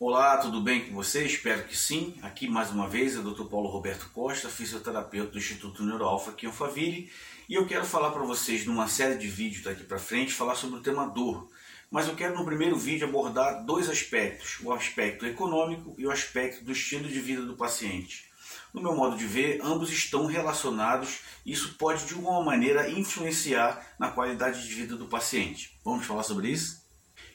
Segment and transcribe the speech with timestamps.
[0.00, 1.24] Olá, tudo bem com você?
[1.24, 2.14] Espero que sim.
[2.22, 3.46] Aqui mais uma vez é o Dr.
[3.46, 7.10] Paulo Roberto Costa, fisioterapeuta do Instituto Neuroalfa aqui em Alphaville,
[7.48, 10.78] e eu quero falar para vocês numa série de vídeos daqui para frente falar sobre
[10.78, 11.50] o tema dor.
[11.90, 16.64] Mas eu quero no primeiro vídeo abordar dois aspectos, o aspecto econômico e o aspecto
[16.64, 18.30] do estilo de vida do paciente.
[18.72, 23.84] No meu modo de ver, ambos estão relacionados e isso pode de alguma maneira influenciar
[23.98, 25.76] na qualidade de vida do paciente.
[25.84, 26.86] Vamos falar sobre isso?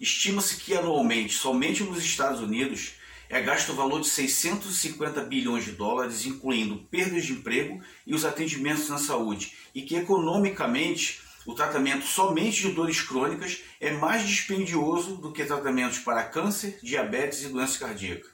[0.00, 2.92] Estima-se que anualmente, somente nos Estados Unidos,
[3.28, 8.24] é gasto o valor de 650 bilhões de dólares, incluindo perdas de emprego e os
[8.24, 15.16] atendimentos na saúde, e que economicamente o tratamento somente de dores crônicas é mais dispendioso
[15.16, 18.28] do que tratamentos para câncer, diabetes e doença cardíaca.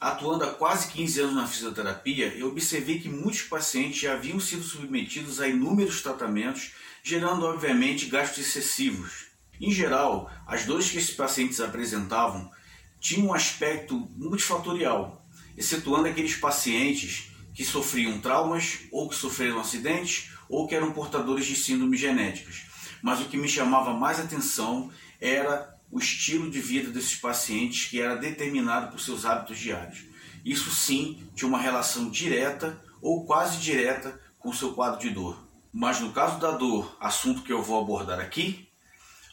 [0.00, 4.62] Atuando há quase 15 anos na fisioterapia, eu observei que muitos pacientes já haviam sido
[4.62, 9.29] submetidos a inúmeros tratamentos, gerando obviamente gastos excessivos.
[9.60, 12.50] Em geral, as dores que esses pacientes apresentavam
[12.98, 15.22] tinham um aspecto multifatorial,
[15.56, 21.54] excetuando aqueles pacientes que sofriam traumas ou que sofreram acidentes ou que eram portadores de
[21.54, 22.62] síndromes genéticas.
[23.02, 28.00] Mas o que me chamava mais atenção era o estilo de vida desses pacientes que
[28.00, 30.04] era determinado por seus hábitos diários.
[30.42, 35.46] Isso sim tinha uma relação direta ou quase direta com o seu quadro de dor.
[35.72, 38.69] Mas no caso da dor, assunto que eu vou abordar aqui,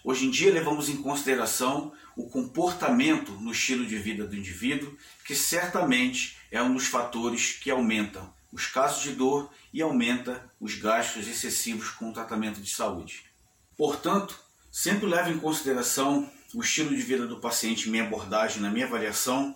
[0.03, 4.95] Hoje em dia levamos em consideração o comportamento no estilo de vida do indivíduo,
[5.25, 10.75] que certamente é um dos fatores que aumentam os casos de dor e aumenta os
[10.75, 13.23] gastos excessivos com o tratamento de saúde.
[13.77, 14.39] Portanto,
[14.71, 18.85] sempre leve em consideração o estilo de vida do paciente em minha abordagem, na minha
[18.85, 19.53] avaliação,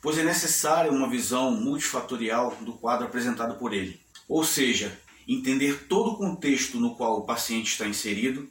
[0.00, 4.00] pois é necessária uma visão multifatorial do quadro apresentado por ele.
[4.28, 8.48] Ou seja, entender todo o contexto no qual o paciente está inserido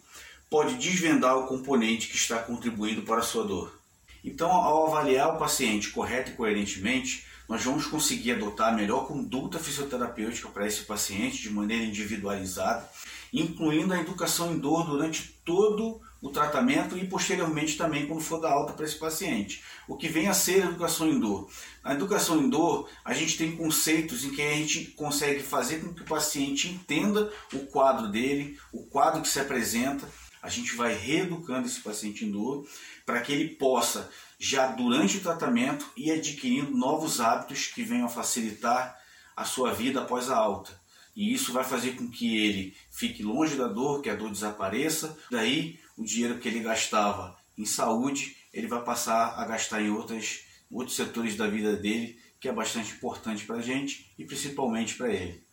[0.52, 3.80] pode desvendar o componente que está contribuindo para a sua dor.
[4.22, 9.58] Então, ao avaliar o paciente correto e coerentemente, nós vamos conseguir adotar a melhor conduta
[9.58, 12.88] fisioterapêutica para esse paciente de maneira individualizada,
[13.32, 18.52] incluindo a educação em dor durante todo o tratamento e posteriormente também quando for dar
[18.52, 19.64] alta para esse paciente.
[19.88, 21.50] O que vem a ser a educação em dor?
[21.82, 25.94] Na educação em dor, a gente tem conceitos em que a gente consegue fazer com
[25.94, 30.06] que o paciente entenda o quadro dele, o quadro que se apresenta,
[30.42, 32.68] a gente vai reeducando esse paciente em dor
[33.06, 34.10] para que ele possa,
[34.40, 39.00] já durante o tratamento, ir adquirindo novos hábitos que venham a facilitar
[39.36, 40.80] a sua vida após a alta.
[41.16, 45.18] E isso vai fazer com que ele fique longe da dor, que a dor desapareça.
[45.30, 50.46] Daí, o dinheiro que ele gastava em saúde, ele vai passar a gastar em outras,
[50.72, 55.14] outros setores da vida dele, que é bastante importante para a gente e principalmente para
[55.14, 55.44] ele.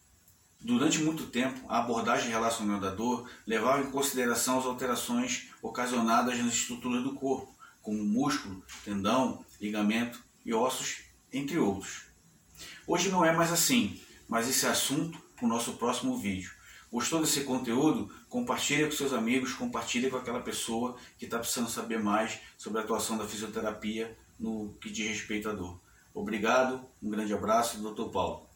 [0.60, 6.52] Durante muito tempo, a abordagem relacionada à dor levava em consideração as alterações ocasionadas nas
[6.52, 12.06] estruturas do corpo, como músculo, tendão, ligamento e ossos, entre outros.
[12.88, 16.50] Hoje não é mais assim, mas esse é assunto para o nosso próximo vídeo.
[16.90, 18.12] Gostou desse conteúdo?
[18.28, 22.82] Compartilhe com seus amigos, compartilhe com aquela pessoa que está precisando saber mais sobre a
[22.82, 25.78] atuação da fisioterapia no que diz respeito à dor.
[26.12, 28.10] Obrigado, um grande abraço, Dr.
[28.10, 28.47] Paulo.